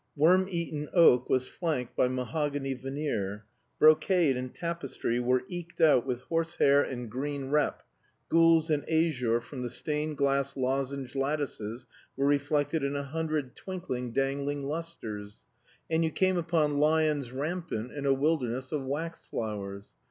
[0.15, 3.45] Worm eaten oak was flanked by mahogany veneer,
[3.77, 7.83] brocade and tapestry were eked out with horse hair and green rep,
[8.27, 11.85] gules and azure from the stained glass lozenge lattices
[12.17, 15.43] were reflected in a hundred twinkling, dangling lusters;
[15.87, 19.91] and you came upon lions rampant in a wilderness of wax flowers.